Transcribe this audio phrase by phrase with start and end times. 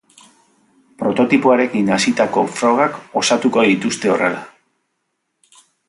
[1.01, 4.45] Prototipoarekin hasitako frogak osatuko dituzte horrela.